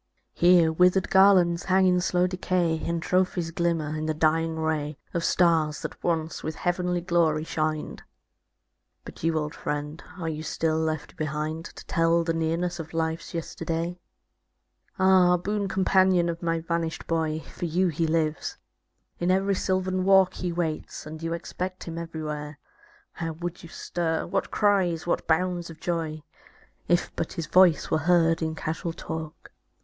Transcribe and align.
Here, 0.33 0.71
withered 0.71 1.11
garlands 1.11 1.65
hang 1.65 1.85
in 1.85 2.01
slow 2.01 2.25
decay. 2.25 2.81
And 2.87 3.03
trophies 3.03 3.51
glimmer 3.51 3.95
in 3.95 4.07
the 4.07 4.15
dying 4.15 4.57
ray 4.57 4.97
Of 5.13 5.23
stars 5.23 5.83
that 5.83 6.03
once 6.03 6.41
with 6.41 6.55
heavenly 6.55 7.01
glory 7.01 7.43
shined. 7.43 8.01
280 9.05 9.05
THE 9.05 9.05
FALLEN 9.05 9.05
But 9.05 9.23
you, 9.23 9.37
old 9.37 9.53
friend, 9.53 10.03
are 10.17 10.27
you 10.27 10.41
still 10.41 10.79
left 10.79 11.15
behind 11.17 11.65
To 11.65 11.85
tell 11.85 12.23
the 12.23 12.33
nearness 12.33 12.79
of 12.79 12.95
life's 12.95 13.35
yesterday? 13.35 13.99
Ah, 14.97 15.37
boon 15.37 15.67
companion 15.67 16.29
of 16.29 16.41
my 16.41 16.61
vanished 16.61 17.05
boy. 17.05 17.41
For 17.41 17.65
you 17.65 17.89
he 17.89 18.07
lives; 18.07 18.57
in 19.19 19.29
every 19.29 19.53
sylvan 19.53 20.03
walk 20.03 20.33
He 20.33 20.51
waits; 20.51 21.05
and 21.05 21.21
you 21.21 21.33
expect 21.33 21.83
him 21.83 21.99
everywhere. 21.99 22.57
How 23.11 23.33
would 23.33 23.61
you 23.61 23.69
stir, 23.69 24.25
what 24.25 24.49
cries, 24.49 25.05
what 25.05 25.27
bounds 25.27 25.69
of 25.69 25.79
joy. 25.79 26.23
If 26.87 27.15
but 27.15 27.33
his 27.33 27.45
voice 27.45 27.91
were 27.91 27.99
heard 27.99 28.41
in 28.41 28.55
casual 28.55 28.93
talk. 28.93 29.51